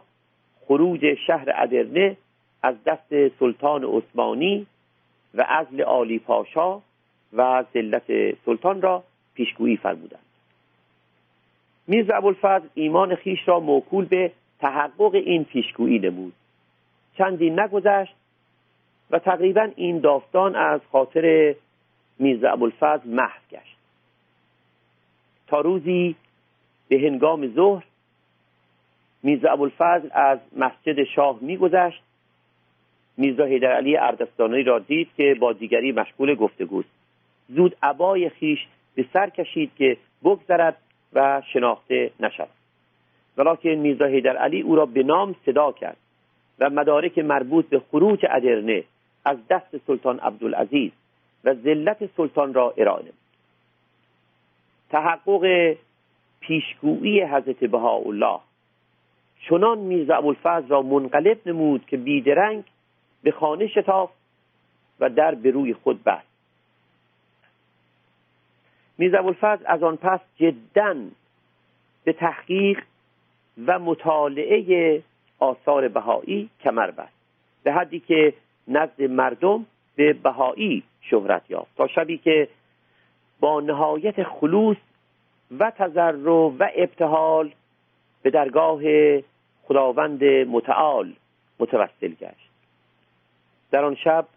خروج 0.67 1.13
شهر 1.27 1.51
ادرنه 1.55 2.17
از 2.63 2.75
دست 2.85 3.37
سلطان 3.39 3.83
عثمانی 3.83 4.67
و 5.33 5.41
عزل 5.41 5.81
عالی 5.81 6.19
پاشا 6.19 6.81
و 7.33 7.63
ذلت 7.73 8.35
سلطان 8.45 8.81
را 8.81 9.03
پیشگویی 9.33 9.77
فرمودند. 9.77 10.32
میرزا 11.87 12.15
ابوالفضل 12.15 12.67
ایمان 12.73 13.15
خیش 13.15 13.39
را 13.47 13.59
موکول 13.59 14.05
به 14.05 14.31
تحقق 14.59 15.15
این 15.15 15.43
پیشگویی 15.43 15.99
نمود. 15.99 16.33
چندی 17.17 17.49
نگذشت 17.49 18.15
و 19.11 19.19
تقریبا 19.19 19.69
این 19.75 19.99
داستان 19.99 20.55
از 20.55 20.81
خاطر 20.91 21.55
میرزا 22.19 22.51
ابوالفضل 22.51 23.09
محو 23.09 23.39
گشت. 23.51 23.77
تا 25.47 25.61
روزی 25.61 26.15
به 26.87 26.99
هنگام 26.99 27.47
ظهر 27.47 27.83
میرزا 29.23 29.51
ابوالفضل 29.51 30.09
از 30.11 30.39
مسجد 30.57 31.03
شاه 31.03 31.37
میگذشت. 31.41 32.03
میرزا 33.17 33.45
حیدر 33.45 33.71
علی 33.71 33.97
اردستانی 33.97 34.63
را 34.63 34.79
دید 34.79 35.09
که 35.17 35.35
با 35.39 35.53
دیگری 35.53 35.91
مشغول 35.91 36.35
گفتگوست. 36.35 36.89
زود 37.49 37.75
عبای 37.83 38.29
خیش 38.29 38.59
به 38.95 39.05
سر 39.13 39.29
کشید 39.29 39.71
که 39.75 39.97
بگذرد 40.23 40.77
و 41.15 41.41
شناخته 41.53 42.11
نشد 42.19 42.47
ولیکن 43.37 43.69
میرزا 43.69 44.05
حیدر 44.05 44.37
علی 44.37 44.61
او 44.61 44.75
را 44.75 44.85
به 44.85 45.03
نام 45.03 45.35
صدا 45.45 45.71
کرد 45.71 45.97
و 46.59 46.69
مدارک 46.69 47.17
مربوط 47.19 47.65
به 47.65 47.81
خروج 47.91 48.25
ادرنه 48.29 48.83
از 49.25 49.37
دست 49.49 49.77
سلطان 49.87 50.19
عبدالعزیز 50.19 50.91
و 51.43 51.53
ذلت 51.53 52.09
سلطان 52.17 52.53
را 52.53 52.73
ارائه 52.77 53.11
تحقق 54.89 55.75
پیشگویی 56.39 57.23
حضرت 57.23 57.63
بهاءالله 57.63 58.39
چنان 59.49 59.77
میرزا 59.77 60.15
ابوالفضل 60.15 60.67
را 60.67 60.81
منقلب 60.81 61.37
نمود 61.45 61.85
که 61.85 61.97
بیدرنگ 61.97 62.63
به 63.23 63.31
خانه 63.31 63.67
شتافت 63.67 64.13
و 64.99 65.09
در 65.09 65.35
به 65.35 65.51
روی 65.51 65.73
خود 65.73 66.03
بست. 66.03 66.32
میرزا 68.97 69.19
ابوالفضل 69.19 69.63
از 69.65 69.83
آن 69.83 69.95
پس 69.95 70.19
جدا 70.35 70.95
به 72.03 72.13
تحقیق 72.13 72.83
و 73.67 73.79
مطالعه 73.79 75.01
آثار 75.39 75.87
بهایی 75.87 76.49
کمر 76.63 76.91
بست. 76.91 77.13
به 77.63 77.73
حدی 77.73 77.99
که 77.99 78.33
نزد 78.67 79.01
مردم 79.01 79.65
به 79.95 80.13
بهایی 80.13 80.83
شهرت 81.01 81.49
یافت. 81.49 81.77
تا 81.77 81.87
شبی 81.87 82.17
که 82.17 82.47
با 83.39 83.61
نهایت 83.61 84.23
خلوص 84.23 84.77
و 85.59 85.71
تذر 85.71 86.27
و 86.27 86.55
ابتحال 86.75 87.51
به 88.21 88.29
درگاه 88.29 88.81
خداوند 89.63 90.23
متعال 90.23 91.13
متوسل 91.59 92.13
گشت. 92.13 92.49
در 93.71 93.85
آن 93.85 93.95
شب 93.95 94.27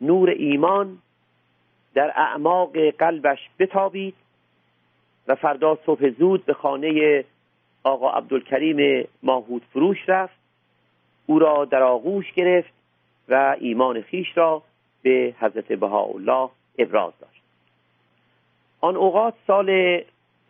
نور 0.00 0.30
ایمان 0.30 0.98
در 1.96 2.12
اعماق 2.16 2.78
قلبش 2.78 3.38
بتابید 3.58 4.14
و 5.28 5.34
فردا 5.34 5.78
صبح 5.86 6.10
زود 6.10 6.44
به 6.44 6.54
خانه 6.54 7.24
آقا 7.84 8.10
عبدالکریم 8.10 9.08
ماهود 9.22 9.62
فروش 9.72 10.08
رفت. 10.08 10.36
او 11.26 11.38
را 11.38 11.64
در 11.64 11.82
آغوش 11.82 12.32
گرفت 12.32 12.72
و 13.28 13.56
ایمان 13.60 14.02
خیش 14.02 14.36
را 14.36 14.62
به 15.02 15.34
حضرت 15.40 15.72
بهاءالله 15.72 16.48
ابراز 16.78 17.12
داشت. 17.20 17.42
آن 18.80 18.96
اوقات 18.96 19.34
سال 19.46 20.00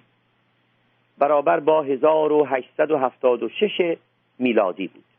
برابر 1.17 1.59
با 1.59 1.83
1876 1.83 3.97
میلادی 4.39 4.87
بود. 4.87 5.14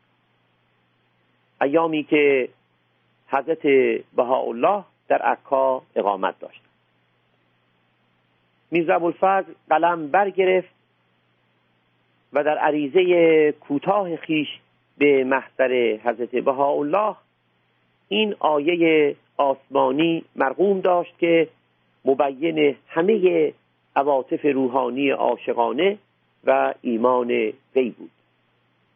ایامی 1.61 2.03
که 2.03 2.49
حضرت 3.27 3.67
بهاءالله 4.15 4.83
در 5.07 5.21
عکا 5.21 5.81
اقامت 5.95 6.39
داشت. 6.39 6.61
میرزا 8.71 8.95
ابوالفضل 8.95 9.53
قلم 9.69 10.07
برگرفت 10.07 10.69
و 12.33 12.43
در 12.43 12.57
عریضه 12.57 13.51
کوتاه 13.51 14.15
خیش 14.15 14.47
به 14.97 15.23
محضر 15.23 15.97
حضرت 16.03 16.35
بهاءالله 16.35 17.15
این 18.07 18.35
آیه 18.39 19.15
آسمانی 19.37 20.23
مرقوم 20.35 20.79
داشت 20.81 21.17
که 21.19 21.47
مبین 22.05 22.75
همه 22.87 23.53
عواطف 23.95 24.45
روحانی 24.45 25.09
عاشقانه 25.09 25.97
و 26.45 26.73
ایمان 26.81 27.31
وی 27.75 27.89
بود. 27.89 28.11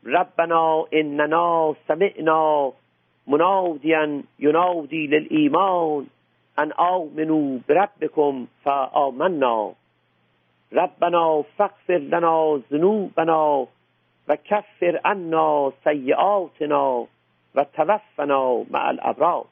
ربنا 0.05 0.85
اننا 0.91 1.75
سمعنا 1.87 2.71
منادیا 3.27 4.07
ینادی 4.39 5.07
للایمان 5.07 6.07
ان 6.57 6.71
آمنوا 6.71 7.59
بربکم 7.67 8.47
فآمنا. 8.63 9.71
ربنا 10.71 11.41
فاغفر 11.41 11.97
لنا 11.97 12.57
ذنوبنا 12.71 13.67
و 14.27 14.35
کفر 14.35 14.99
عنا 15.05 15.73
سیئاتنا 15.83 17.07
و 17.55 17.63
توفنا 17.63 18.63
مع 18.69 18.87
الابرار. 18.87 19.45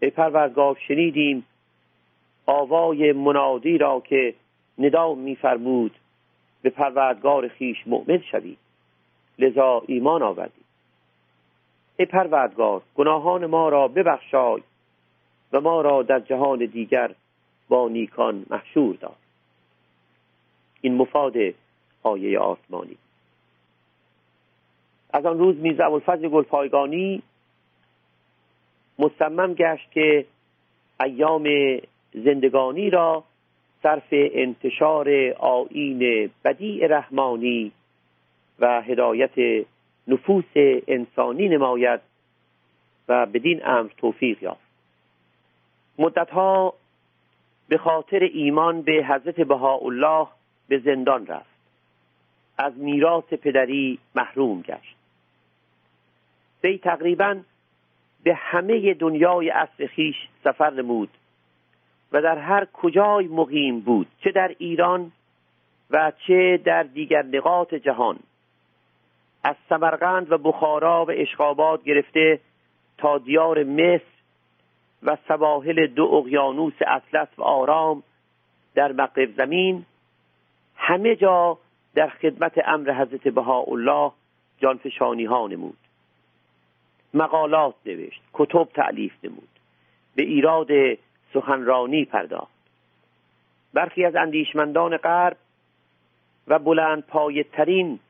ای 0.00 0.10
پروردگار 0.10 0.78
شنیدیم 0.88 1.46
آوای 2.46 3.12
منادی 3.12 3.78
را 3.78 4.00
که 4.00 4.34
ندا 4.78 5.14
میفرمود 5.14 5.94
به 6.62 6.70
پروردگار 6.70 7.48
خیش 7.48 7.86
مؤمن 7.86 8.22
شوید. 8.30 8.58
لذا 9.38 9.82
ایمان 9.86 10.22
آوردید 10.22 10.64
ای 11.96 12.06
پروردگار 12.06 12.82
گناهان 12.94 13.46
ما 13.46 13.68
را 13.68 13.88
ببخشای 13.88 14.62
و 15.52 15.60
ما 15.60 15.80
را 15.80 16.02
در 16.02 16.20
جهان 16.20 16.58
دیگر 16.58 17.14
با 17.68 17.88
نیکان 17.88 18.46
محشور 18.50 18.96
دار. 18.96 19.16
این 20.80 20.94
مفاد 20.94 21.34
آیه 22.02 22.38
آسمانی. 22.38 22.96
از 25.12 25.26
آن 25.26 25.38
روز 25.38 25.56
میرزا 25.56 25.84
ابوالفضل 25.84 26.28
گلپایگانی 26.28 27.22
مصمم 28.98 29.54
گشت 29.54 29.92
که 29.92 30.26
ایام 31.00 31.48
زندگانی 32.12 32.90
را 32.90 33.24
صرف 33.82 34.08
انتشار 34.12 35.08
آین 35.38 36.30
بدیع 36.44 36.86
رحمانی 36.86 37.72
و 38.58 38.82
هدایت 38.82 39.66
نفوس 40.08 40.52
انسانی 40.86 41.48
نماید 41.48 42.00
و 43.08 43.26
بدین 43.26 43.66
امر 43.66 43.88
توفیق 43.96 44.42
یافت. 44.42 44.68
مدتها 45.98 46.74
به 47.68 47.78
خاطر 47.78 48.18
ایمان 48.18 48.82
به 48.82 48.92
حضرت 48.92 49.40
بهاءالله 49.40 50.26
به 50.68 50.78
زندان 50.78 51.26
رفت. 51.26 51.58
از 52.58 52.78
میراث 52.78 53.24
پدری 53.24 53.98
محروم 54.14 54.62
گشت. 54.62 54.96
وی 56.64 56.78
تقریبا 56.78 57.40
به 58.22 58.34
همه 58.34 58.94
دنیای 58.94 59.50
اصل 59.50 59.86
خیش 59.86 60.16
سفر 60.44 60.70
نمود 60.70 61.08
و 62.12 62.22
در 62.22 62.38
هر 62.38 62.64
کجای 62.72 63.26
مقیم 63.26 63.80
بود 63.80 64.06
چه 64.24 64.30
در 64.30 64.54
ایران 64.58 65.12
و 65.90 66.12
چه 66.26 66.60
در 66.64 66.82
دیگر 66.82 67.22
نقاط 67.22 67.74
جهان. 67.74 68.18
از 69.44 69.56
سمرقند 69.68 70.32
و 70.32 70.38
بخارا 70.38 71.04
و 71.04 71.10
اشخابات 71.10 71.84
گرفته 71.84 72.40
تا 72.98 73.18
دیار 73.18 73.64
مصر 73.64 74.04
و 75.02 75.16
سواحل 75.28 75.86
دو 75.86 76.04
اقیانوس 76.04 76.74
اطلس 76.86 77.28
و 77.38 77.42
آرام 77.42 78.02
در 78.74 78.92
مغرب 78.92 79.36
زمین. 79.36 79.84
همه 80.76 81.16
جا 81.16 81.58
در 81.94 82.08
خدمت 82.08 82.52
امر 82.64 82.92
حضرت 82.92 83.28
بهاءالله 83.28 84.12
جانفشانی 84.58 85.24
ها 85.24 85.46
نمود. 85.46 85.78
مقالات 87.14 87.74
نوشت 87.86 88.22
کتب 88.32 88.68
تعلیف 88.74 89.12
نمود. 89.24 89.48
به 90.14 90.22
ایراد 90.22 90.68
سخنرانی 91.34 92.04
پرداخت. 92.04 92.58
برخی 93.74 94.04
از 94.04 94.16
اندیشمندان 94.16 94.96
غرب 94.96 95.36
و 96.48 96.58
بلند 96.58 97.04
ترین 97.52 98.00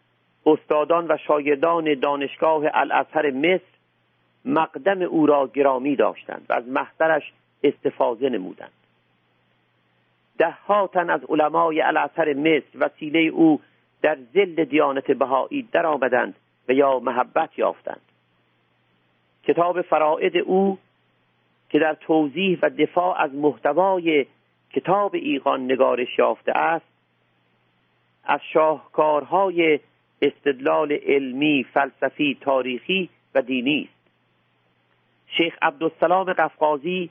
استادان 0.49 1.07
و 1.09 1.17
شاگردان 1.17 1.95
دانشگاه 1.95 2.63
الازهر 2.75 3.31
مصر 3.31 3.79
مقدم 4.45 5.03
او 5.03 5.27
را 5.27 5.51
گرامی 5.55 5.97
داشتند 5.97 6.47
و 6.49 6.53
از 6.53 6.69
محضرش 6.69 7.33
استفاده 7.63 8.29
نمودند. 8.29 8.73
ده 10.39 10.87
تن 10.93 11.11
از 11.11 11.21
علمای 11.29 11.81
الازهر 11.81 12.35
مصر 12.35 12.65
وسیله 12.75 13.21
او 13.21 13.61
در 14.03 14.19
زل 14.35 14.65
دیانت 14.65 15.11
بهایی 15.11 15.69
درآمدند 15.73 16.35
و 16.69 16.73
یا 16.73 16.99
محبت 16.99 17.59
یافتند. 17.59 18.01
کتاب 19.45 19.83
فرائد 19.83 20.37
او 20.37 20.79
که 21.71 21.79
در 21.79 21.95
توضیح 21.95 22.59
و 22.63 22.71
دفاع 22.71 23.21
از 23.21 23.35
محتوای 23.35 24.27
کتاب 24.73 25.15
ایقان 25.15 25.65
نگارش 25.65 26.19
یافته 26.19 26.53
است 26.53 26.87
از 28.25 28.41
شاهکارهای 28.53 29.81
استدلال 30.23 30.93
علمی، 30.93 31.67
فلسفی، 31.75 32.39
تاریخی 32.41 33.09
و 33.35 33.43
دینی 33.43 33.89
است. 33.91 33.99
شیخ 35.37 35.59
عبدالسلام 35.63 36.33
قفقازی 36.33 37.11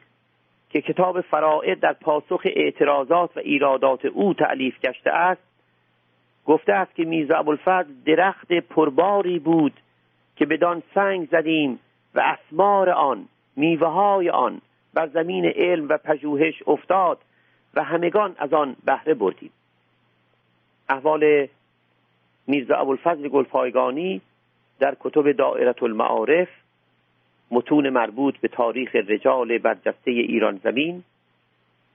که 0.70 0.82
کتاب 0.82 1.22
فرائد 1.22 1.80
در 1.80 1.94
پاسخ 1.94 2.42
اعتراضات 2.46 3.38
و 3.38 3.40
ایرادات 3.40 4.06
او 4.06 4.34
تعلیف 4.34 4.80
گشته 4.80 5.12
است 5.12 5.42
گفته 6.46 6.74
است 6.74 6.96
که 6.96 7.06
میرزا 7.06 7.38
ابوالفضل 7.38 7.94
درخت 8.06 8.54
پرباری 8.54 9.40
بود 9.40 9.74
که 10.36 10.46
بدان 10.46 10.84
سنگ 10.94 11.28
زدیم 11.32 11.80
و 12.16 12.20
اسمار 12.20 12.90
آن 12.90 13.28
میوه 13.56 13.88
های 13.88 14.30
آن 14.30 14.62
بر 14.94 15.08
زمین 15.08 15.46
علم 15.46 15.90
و 15.90 15.98
پژوهش 15.98 16.64
افتاد 16.68 17.18
و 17.74 17.84
همگان 17.84 18.36
از 18.38 18.54
آن 18.54 18.76
بهره 18.86 19.14
بردیم. 19.14 19.52
احوال 20.90 21.48
میرزا 22.48 22.76
ابوالفضل 22.76 23.28
گلپایگانی 23.28 24.22
در 24.80 24.96
کتب 25.00 25.32
دائرت 25.32 25.84
المعارف 25.84 26.48
متون 27.52 27.90
مربوط 27.90 28.38
به 28.38 28.48
تاریخ 28.48 28.96
رجال 28.96 29.58
برجسته 29.58 30.12
ایران 30.12 30.60
زمین 30.64 31.04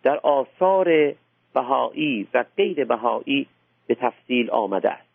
در 0.02 0.16
آثار 0.16 1.14
بهایی 1.54 2.28
و 2.34 2.44
غیر 2.56 2.84
بهایی 2.84 3.46
به 3.86 3.94
تفصیل 3.94 4.50
آمده 4.50 4.90
است. 4.90 5.08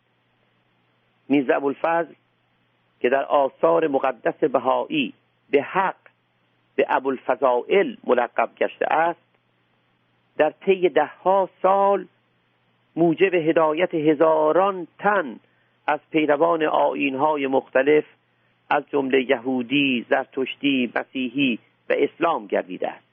میرزا 1.29 1.55
ابوالفضل 1.55 2.13
که 2.99 3.09
در 3.09 3.23
آثار 3.23 3.87
مقدس 3.87 4.43
بهایی 4.43 5.13
به 5.49 5.61
حق 5.61 5.95
به 6.75 6.85
ابوالفضائل 6.89 7.95
ملقب 8.03 8.49
گشته 8.57 8.93
است 8.93 9.19
در 10.37 10.49
طی 10.49 10.89
دهها 10.89 11.49
سال 11.61 12.05
موجب 12.97 13.33
هدایت 13.33 13.95
هزاران 13.95 14.87
تن 14.99 15.39
از 15.87 15.99
پیروان 16.11 16.63
آینهای 16.63 17.47
مختلف 17.47 18.03
از 18.69 18.83
جمله 18.89 19.29
یهودی، 19.29 20.05
زرتشتی، 20.09 20.91
مسیحی 20.95 21.59
و 21.89 21.93
اسلام 21.97 22.47
گردیده 22.47 22.89
است. 22.89 23.07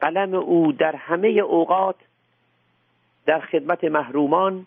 قلم 0.00 0.34
او 0.34 0.72
در 0.72 0.96
همه 0.96 1.28
اوقات 1.28 1.96
در 3.26 3.40
خدمت 3.40 3.84
محرومان 3.84 4.66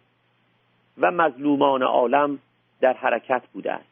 و 0.98 1.12
مظلومان 1.12 1.84
عالم 1.84 2.39
در 2.82 2.93
حرکت 2.93 3.41
بوده 3.54 3.72
است. 3.74 3.89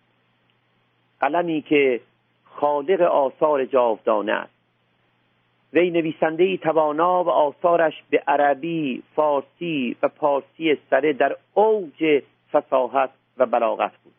قلمی 1.20 1.62
که 1.62 2.02
خالق 2.46 3.02
آثار 3.02 3.66
جاودانه 3.66 4.32
است. 4.32 4.57
وی 5.74 5.90
نویسنده 5.90 6.58
توانا 6.58 7.24
و 7.24 7.30
آثارش 7.30 7.94
به 8.10 8.24
عربی، 8.28 9.04
فارسی 9.16 9.96
و 10.04 10.08
پارسی 10.08 10.78
سره 10.90 11.14
در 11.14 11.36
اوج 11.54 12.24
فساحت 12.52 13.10
و 13.38 13.46
بلاغت 13.46 13.92
بود. 14.04 14.14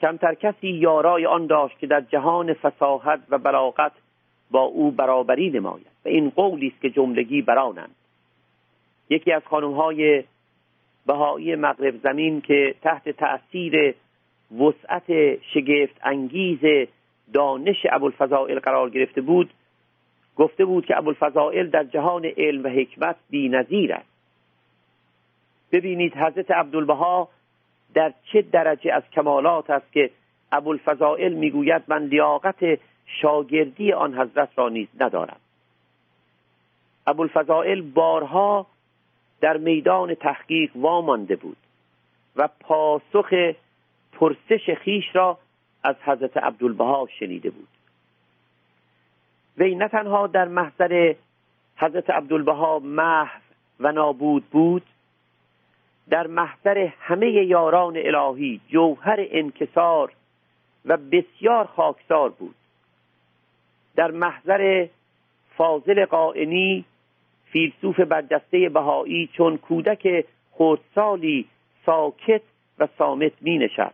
کمتر 0.00 0.34
کسی 0.34 0.68
یارای 0.68 1.26
آن 1.26 1.46
داشت 1.46 1.78
که 1.78 1.86
در 1.86 2.00
جهان 2.00 2.54
فساحت 2.54 3.20
و 3.30 3.38
بلاغت 3.38 3.92
با 4.50 4.60
او 4.60 4.90
برابری 4.90 5.50
نماید 5.50 5.86
و 6.04 6.08
این 6.08 6.30
قولی 6.30 6.66
است 6.66 6.82
که 6.82 6.90
جملگی 6.90 7.42
برانند 7.42 7.94
یکی 9.10 9.32
از 9.32 9.42
خانمهای 9.44 10.24
بهایی 11.06 11.54
مغرب 11.54 11.96
زمین 12.02 12.40
که 12.40 12.74
تحت 12.82 13.08
تأثیر 13.08 13.94
وسعت 14.60 15.38
شگفت 15.40 16.00
انگیز 16.02 16.88
دانش 17.32 17.86
ابوالفضائل 17.90 18.58
قرار 18.58 18.90
گرفته 18.90 19.20
بود 19.20 19.50
گفته 20.36 20.64
بود 20.64 20.86
که 20.86 20.98
ابوالفضائل 20.98 21.70
در 21.70 21.84
جهان 21.84 22.24
علم 22.24 22.64
و 22.64 22.68
حکمت 22.68 23.16
نظیر 23.32 23.94
است. 23.94 24.12
ببینید 25.72 26.16
حضرت 26.16 26.50
عبدالبها 26.50 27.28
در 27.94 28.14
چه 28.32 28.42
درجه 28.42 28.92
از 28.92 29.02
کمالات 29.12 29.70
است 29.70 29.92
که 29.92 30.10
ابوالفضائل 30.52 31.32
می‌گوید 31.32 31.82
من 31.88 32.04
لیاقت 32.04 32.78
شاگردی 33.06 33.92
آن 33.92 34.18
حضرت 34.18 34.48
را 34.56 34.68
نیز 34.68 34.88
ندارم. 35.00 35.40
ابوالفضائل 37.06 37.80
بارها 37.80 38.66
در 39.40 39.56
میدان 39.56 40.14
تحقیق 40.14 40.70
وامانده 40.76 41.36
بود 41.36 41.56
و 42.36 42.48
پاسخ 42.60 43.54
پرسش 44.12 44.70
خیش 44.70 45.04
را 45.12 45.38
از 45.84 45.96
حضرت 46.04 46.36
عبدالبها 46.36 47.08
شنیده 47.18 47.50
بود. 47.50 47.68
وی 49.58 49.74
نه 49.74 49.88
تنها 49.88 50.26
در 50.26 50.48
محضر 50.48 51.14
حضرت 51.76 52.10
عبدالبها 52.10 52.78
محو 52.78 53.40
و 53.80 53.92
نابود 53.92 54.44
بود 54.50 54.82
در 56.08 56.26
محضر 56.26 56.88
همه 57.00 57.30
یاران 57.30 57.96
الهی 57.96 58.60
جوهر 58.68 59.26
انکسار 59.30 60.12
و 60.84 60.96
بسیار 60.96 61.64
خاکسار 61.64 62.30
بود. 62.30 62.54
در 63.96 64.10
محضر 64.10 64.86
فاضل 65.56 66.04
قائنی 66.04 66.84
فیلسوف 67.44 68.00
برجسته 68.00 68.68
بهایی 68.68 69.30
چون 69.32 69.56
کودک 69.56 70.24
خردسالی 70.52 71.46
ساکت 71.86 72.42
و 72.78 72.88
سامت 72.98 73.32
می 73.40 73.58
نشد 73.58 73.92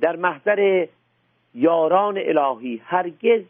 در 0.00 0.16
محضر 0.16 0.86
یاران 1.54 2.18
الهی 2.18 2.82
هرگز 2.84 3.42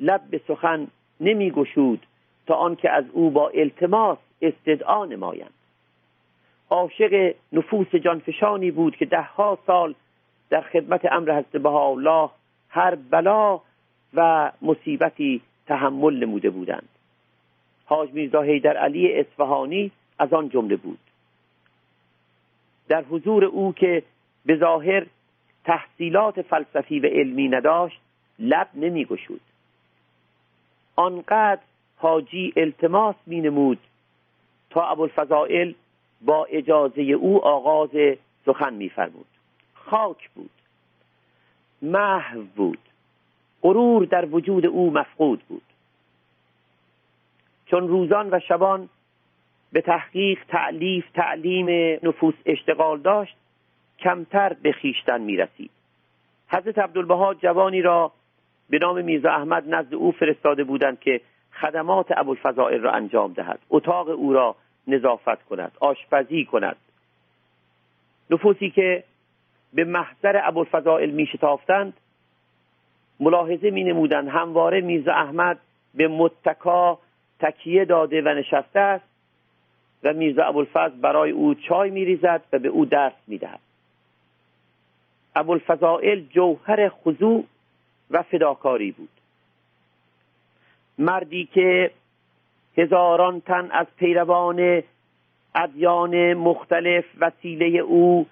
لب 0.00 0.20
به 0.30 0.40
سخن 0.48 0.88
نمی 1.20 1.50
گشود 1.50 2.06
تا 2.46 2.54
آنکه 2.54 2.90
از 2.90 3.04
او 3.12 3.30
با 3.30 3.48
التماس 3.48 4.18
استدعا 4.42 5.04
نمایند. 5.04 5.54
عاشق 6.70 7.34
نفوس 7.52 7.94
جانفشانی 7.94 8.70
بود 8.70 8.96
که 8.96 9.04
دهها 9.04 9.58
سال 9.66 9.94
در 10.50 10.60
خدمت 10.60 11.12
امر 11.12 11.38
حضرت 11.38 11.66
الله 11.66 12.30
هر 12.68 12.94
بلا 12.94 13.60
و 14.14 14.52
مصیبتی 14.62 15.40
تحمل 15.66 16.24
نموده 16.24 16.50
بودند. 16.50 16.88
حاج 17.84 18.12
میرزا 18.12 18.42
حیدر 18.42 18.76
علی 18.76 19.12
اصفهانی 19.12 19.90
از 20.18 20.32
آن 20.32 20.48
جمله 20.48 20.76
بود. 20.76 20.98
در 22.88 23.02
حضور 23.02 23.44
او 23.44 23.72
که 23.72 24.02
به 24.46 24.56
ظاهر 24.56 25.06
تحصیلات 25.64 26.42
فلسفی 26.42 27.00
و 27.00 27.06
علمی 27.06 27.48
نداشت 27.48 28.00
لب 28.38 28.68
نمی 28.74 29.04
گشود. 29.04 29.40
آنقدر 30.96 31.62
حاجی 31.96 32.52
التماس 32.56 33.16
می 33.26 33.40
نمود 33.40 33.78
تا 34.70 34.86
ابوالفضائل 34.86 35.72
با 36.20 36.44
اجازه 36.44 37.02
او 37.02 37.44
آغاز 37.44 37.90
سخن 38.46 38.74
میفرمود. 38.74 39.26
خاک 39.74 40.30
بود. 40.30 40.50
محو 41.82 42.42
بود. 42.56 42.78
غرور 43.62 44.04
در 44.04 44.24
وجود 44.24 44.66
او 44.66 44.90
مفقود 44.90 45.42
بود. 45.48 45.62
چون 47.66 47.88
روزان 47.88 48.28
و 48.34 48.40
شبان 48.48 48.88
به 49.72 49.80
تحقیق 49.80 50.38
تعلیف 50.48 51.10
تعلیم 51.10 51.98
نفوس 52.02 52.34
اشتغال 52.46 53.00
داشت 53.00 53.36
کمتر 53.98 54.52
به 54.52 54.72
خیشتن 54.72 55.20
می 55.20 55.36
رسید 55.36 55.70
حضرت 56.48 56.78
عبدالبها 56.78 57.34
جوانی 57.34 57.82
را 57.82 58.12
به 58.70 58.78
نام 58.78 59.04
میرزا 59.04 59.30
احمد 59.30 59.74
نزد 59.74 59.94
او 59.94 60.12
فرستاده 60.12 60.64
بودند 60.64 61.00
که 61.00 61.20
خدمات 61.60 62.06
ابوالفضائل 62.16 62.80
را 62.80 62.92
انجام 62.92 63.32
دهد. 63.32 63.58
اتاق 63.70 64.08
او 64.08 64.32
را 64.32 64.56
نظافت 64.86 65.42
کند 65.42 65.72
آشپزی 65.80 66.44
کند. 66.44 66.76
نفوسی 68.30 68.70
که 68.70 69.04
به 69.74 69.84
محضر 69.84 70.40
ابوالفضائل 70.44 71.10
می 71.10 71.26
شتافتند 71.26 71.92
ملاحظه 73.20 73.70
می 73.70 73.84
نمودند 73.84 74.28
همواره 74.28 74.80
میرزا 74.80 75.12
احمد 75.12 75.58
به 75.94 76.08
متکا 76.08 76.98
تکیه 77.40 77.84
داده 77.84 78.22
و 78.22 78.28
نشسته 78.28 78.80
است 78.80 79.04
و 80.04 80.12
میرزا 80.12 80.44
ابوالفضل 80.44 81.00
برای 81.00 81.30
او 81.30 81.54
چای 81.54 81.90
میریزد 81.90 82.42
و 82.52 82.58
به 82.58 82.68
او 82.68 82.84
درس 82.84 83.12
می‌دهد. 83.26 83.60
ابوالفضائل 85.36 86.20
جوهر 86.20 86.88
خضوع 86.88 87.44
و 88.14 88.22
فداکاری 88.22 88.92
بود. 88.92 89.08
مردی 90.98 91.48
که 91.54 91.90
هزاران 92.78 93.40
تن 93.40 93.70
از 93.70 93.86
پیروان 93.96 94.82
ادیان 95.54 96.34
مختلف 96.34 97.04
وسیله 97.20 97.66
او 97.78 98.26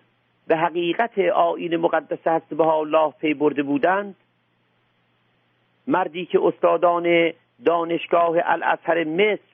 به 0.46 0.56
حقیقت 0.56 1.18
آین 1.18 1.76
مقدس 1.76 2.42
به 2.48 2.66
الله 2.66 3.12
پی 3.20 3.34
برده 3.34 3.62
بودند 3.62 4.16
مردی 5.86 6.26
که 6.26 6.40
استادان 6.42 7.32
دانشگاه 7.64 8.36
الازهر 8.44 9.04
مصر 9.04 9.52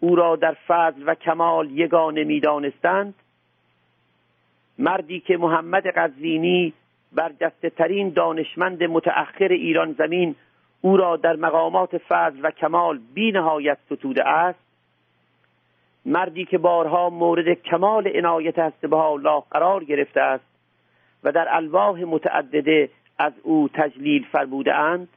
او 0.00 0.16
را 0.16 0.36
در 0.36 0.56
فضل 0.66 1.02
و 1.06 1.14
کمال 1.14 1.70
یگانه 1.70 2.24
می‌دانستند 2.24 3.14
مردی 4.78 5.20
که 5.20 5.36
محمد 5.36 5.86
قزوینی 5.86 6.72
برجسته 7.12 7.70
ترین 7.70 8.10
دانشمند 8.10 8.84
متأخر 8.84 9.48
ایران 9.48 9.92
زمین 9.92 10.34
او 10.80 10.96
را 10.96 11.16
در 11.16 11.36
مقامات 11.36 11.98
فضل 11.98 12.40
و 12.42 12.50
کمال 12.50 13.00
بی 13.14 13.32
نهایت 13.32 13.78
ستوده 13.86 14.28
است. 14.28 14.58
مردی 16.06 16.44
که 16.44 16.58
بارها 16.58 17.10
مورد 17.10 17.62
کمال 17.62 18.08
عنایت 18.16 18.58
هست 18.58 18.80
به 18.80 18.96
الله 18.96 19.42
قرار 19.50 19.84
گرفته 19.84 20.20
است 20.20 20.44
و 21.24 21.32
در 21.32 21.46
الواح 21.50 22.04
متعدده 22.04 22.88
از 23.18 23.32
او 23.42 23.68
تجلیل 23.74 24.26
فرموده 24.32 24.74
اند. 24.74 25.08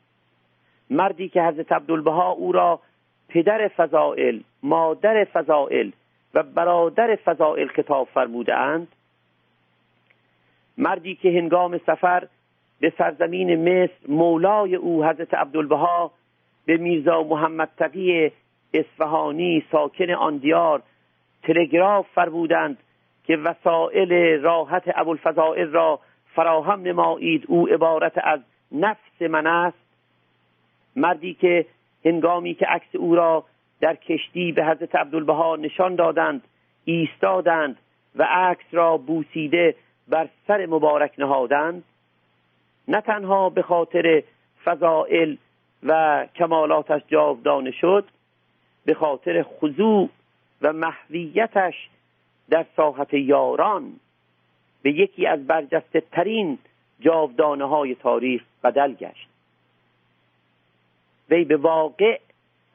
مردی 0.89 1.29
که 1.29 1.41
حضرت 1.43 1.71
عبدالبها 1.71 2.31
او 2.31 2.51
را 2.51 2.79
پدر 3.29 3.67
فضائل 3.67 4.39
مادر 4.63 5.23
فضائل 5.23 5.91
و 6.33 6.43
برادر 6.43 7.15
فضائل 7.15 7.67
کتاب 7.67 8.07
فرموده 8.13 8.55
اند. 8.55 8.87
مردی 10.77 11.15
که 11.15 11.29
هنگام 11.29 11.77
سفر 11.77 12.27
به 12.79 12.93
سرزمین 12.97 13.55
مصر 13.69 13.93
مولای 14.07 14.75
او 14.75 15.05
حضرت 15.05 15.33
عبدالبها 15.33 16.11
به 16.65 16.77
میرزا 16.77 17.23
محمد 17.23 17.69
تقی 17.77 18.31
اصفهانی 18.73 19.63
ساکن 19.71 20.11
آن 20.11 20.37
دیار 20.37 20.81
تلگراف 21.43 22.07
فرمودند 22.15 22.77
که 23.23 23.37
وسایل 23.37 24.41
راحت 24.41 24.83
ابوالفضائل 24.95 25.67
را 25.67 25.99
فراهم 26.35 26.81
نمایید. 26.81 27.45
او 27.47 27.67
عبارت 27.67 28.13
از 28.23 28.39
نفس 28.71 29.21
من 29.21 29.47
است. 29.47 29.77
مردی 30.95 31.33
که 31.33 31.65
هنگامی 32.05 32.53
که 32.53 32.65
عکس 32.65 32.95
او 32.95 33.15
را 33.15 33.45
در 33.81 33.95
کشتی 33.95 34.51
به 34.51 34.65
حضرت 34.65 34.95
عبدالبها 34.95 35.55
نشان 35.55 35.95
دادند 35.95 36.43
ایستادند 36.85 37.77
و 38.15 38.27
عکس 38.29 38.65
را 38.71 38.97
بوسیده 38.97 39.75
بر 40.07 40.29
سر 40.47 40.65
مبارک 40.65 41.13
نهادند 41.17 41.83
نه 42.87 43.01
تنها 43.01 43.49
به 43.49 43.61
خاطر 43.61 44.23
فضائل 44.63 45.35
و 45.83 46.25
کمالاتش 46.35 47.01
جاودانه 47.07 47.71
شد 47.71 48.07
به 48.85 48.93
خاطر 48.93 49.43
خضوع 49.43 50.09
و 50.61 50.73
محویتش 50.73 51.89
در 52.49 52.65
ساحت 52.75 53.13
یاران 53.13 53.99
به 54.81 54.91
یکی 54.91 55.27
از 55.27 55.47
برجسته 55.47 56.01
ترین 56.11 56.57
جاودانه 56.99 57.65
های 57.67 57.95
تاریخ 57.95 58.43
بدل 58.63 58.93
گشت. 58.93 59.27
وی 61.29 61.43
به 61.43 61.57
واقع 61.57 62.19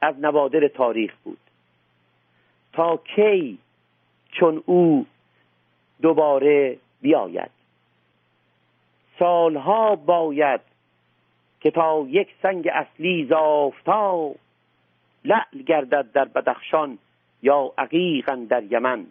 از 0.01 0.19
نوادر 0.19 0.67
تاریخ 0.67 1.15
بود. 1.23 1.39
تا 2.73 2.97
کی 2.97 3.57
چون 4.31 4.63
او 4.65 5.05
دوباره 6.01 6.77
بیاید. 7.01 7.51
سالها 9.19 9.95
باید 9.95 10.61
که 11.59 11.71
تا 11.71 12.05
یک 12.07 12.27
سنگ 12.41 12.69
اصلی 12.73 13.25
زافتا 13.25 14.31
لعل 15.25 15.61
گردد 15.67 16.11
در 16.11 16.25
بدخشان 16.25 16.97
یا 17.41 17.73
عقیقا 17.77 18.45
در 18.49 18.63
یمن. 18.63 19.05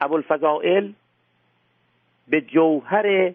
ابوالفضائل 0.00 0.92
به 2.28 2.40
جوهر 2.40 3.32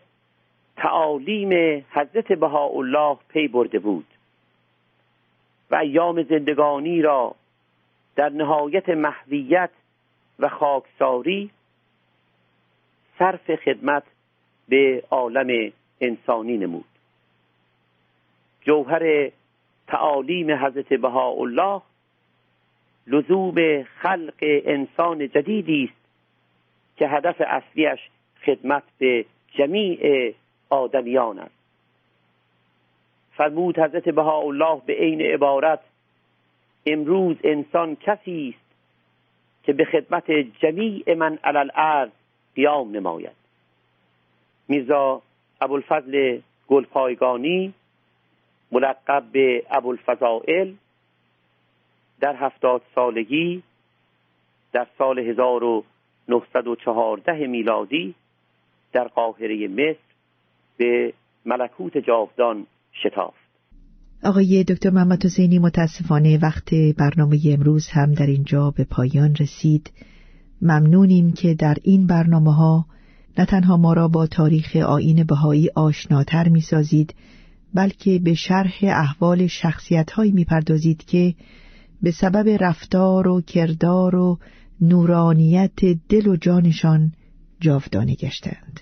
تعالیم 0.78 1.84
حضرت 1.92 2.32
بهاءالله 2.32 3.18
پی 3.30 3.48
برده 3.48 3.80
بود 3.80 4.06
و 5.72 5.76
ایام 5.76 6.24
زندگانی 6.24 7.02
را 7.02 7.36
در 8.16 8.30
نهایت 8.30 8.90
محویت 8.90 9.70
و 10.40 10.50
خاکساری 10.50 11.52
صرف 13.20 13.56
خدمت 13.56 14.04
به 14.70 15.04
عالم 15.10 15.72
انسانی 16.02 16.58
نمود. 16.58 16.86
جوهر 18.62 19.32
تعالیم 19.88 20.52
حضرت 20.52 20.94
بهاءالله 20.94 21.82
لزوم 23.08 23.84
خلق 23.84 24.34
انسان 24.42 25.30
جدیدی 25.30 25.84
است 25.84 26.04
که 26.98 27.08
هدف 27.08 27.42
اصلیش 27.48 28.00
خدمت 28.46 28.84
به 28.98 29.26
جمیع 29.52 30.34
آدمیان 30.70 31.40
است. 31.40 31.64
فرمود 33.38 33.80
حضرت 33.80 34.10
بهاءالله 34.10 34.82
به 34.86 34.94
عین 34.94 35.22
عبارت 35.22 35.80
امروز 36.86 37.38
انسان 37.44 37.96
کسی 37.96 38.56
است 38.56 38.76
که 39.64 39.74
به 39.74 39.86
خدمت 39.86 40.32
جمیع 40.32 41.14
من 41.14 41.40
علی 41.44 41.58
الارض 41.58 42.10
قیام 42.56 42.96
نماید. 42.96 43.36
میرزا 44.68 45.22
ابوالفضل 45.62 46.40
گلپایگانی 46.68 47.74
ملقب 48.72 49.24
به 49.32 49.64
ابوالفضائل 49.72 50.74
در 52.20 52.36
هفتاد 52.36 52.82
سالگی 52.96 53.64
در 54.74 54.88
سال 54.98 55.20
1914 55.20 57.48
میلادی 57.48 58.16
در 58.94 59.08
قاهره 59.08 59.68
مصر 59.68 60.00
به 60.78 61.14
ملکوت 61.46 61.98
جاودان 61.98 62.66
شتافت. 63.04 63.44
آقای 64.24 64.64
دکتر 64.64 64.90
محمد 64.90 65.26
حسینی 65.26 65.60
متاسفانه 65.60 66.40
وقت 66.42 66.70
برنامه 66.98 67.38
امروز 67.54 67.90
هم 67.90 68.14
در 68.14 68.26
اینجا 68.26 68.74
به 68.78 68.86
پایان 68.92 69.36
رسید. 69.40 69.92
ممنونیم 70.64 71.32
که 71.32 71.54
در 71.54 71.78
این 71.84 72.08
برنامه 72.08 72.56
ها 72.56 72.86
نه 73.38 73.46
تنها 73.46 73.78
ما 73.78 73.94
را 73.94 74.08
با 74.08 74.28
تاریخ 74.28 74.76
آین 74.76 75.24
بهایی 75.24 75.70
آشناتر 75.76 76.50
می 76.50 76.62
سازید 76.62 77.16
بلکه 77.74 78.20
به 78.20 78.34
شرح 78.34 78.80
احوال 78.82 79.48
شخصیت 79.48 80.12
هایی 80.12 80.32
می 80.32 80.46
پردازید 80.46 81.06
که 81.06 81.34
به 82.02 82.12
سبب 82.12 82.58
رفتار 82.62 83.28
و 83.28 83.42
کردار 83.42 84.16
و 84.16 84.40
نورانیت 84.82 85.80
دل 86.10 86.28
و 86.28 86.36
جانشان 86.36 87.12
جاودانه 87.60 88.16
گشتند. 88.16 88.80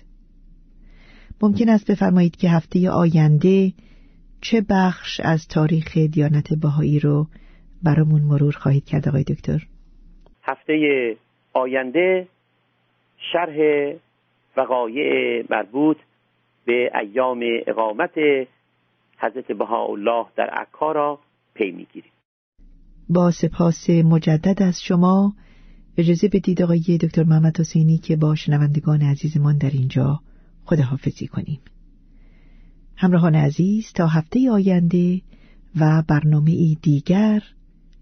ممکن 1.42 1.68
است 1.68 1.90
بفرمایید 1.90 2.36
که 2.36 2.50
هفته 2.50 2.90
آینده 2.90 3.72
چه 4.40 4.60
بخش 4.70 5.20
از 5.20 5.48
تاریخ 5.48 5.96
دیانت 5.96 6.54
بهایی 6.54 6.98
رو 6.98 7.26
برامون 7.82 8.22
مرور 8.22 8.52
خواهید 8.52 8.84
کرد 8.84 9.08
آقای 9.08 9.24
دکتر؟ 9.24 9.66
هفته 10.42 10.72
آینده 11.52 12.28
شرح 13.32 13.56
وقایع 14.56 15.44
مربوط 15.50 15.96
به 16.64 16.90
ایام 17.00 17.40
اقامت 17.66 18.18
حضرت 19.18 19.52
بهاءالله 19.52 20.26
در 20.36 20.50
عکا 20.50 20.92
را 20.92 21.18
پی 21.54 21.70
می‌گیریم. 21.70 22.12
با 23.08 23.30
سپاس 23.30 23.90
مجدد 23.90 24.62
از 24.62 24.82
شما 24.82 25.32
اجازه 25.98 26.28
بدید 26.28 26.62
آقای 26.62 26.98
دکتر 27.02 27.22
محمد 27.22 27.60
حسینی 27.60 27.98
که 27.98 28.16
با 28.16 28.34
شنوندگان 28.34 29.02
عزیزمان 29.02 29.58
در 29.58 29.70
اینجا 29.70 30.20
خداحافظی 30.64 31.26
کنیم. 31.26 31.60
همراهان 32.96 33.34
عزیز 33.34 33.92
تا 33.92 34.06
هفته 34.06 34.50
آینده 34.50 35.20
و 35.80 36.02
برنامه 36.08 36.74
دیگر 36.82 37.40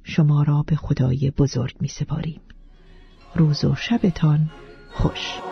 شما 0.02 0.42
را 0.42 0.64
به 0.66 0.76
خدای 0.76 1.32
بزرگ 1.38 1.74
می 1.80 1.88
سپاریم 1.88 2.40
روز 3.34 3.64
و 3.64 3.74
شبتان 3.74 4.50
خوش. 4.92 5.49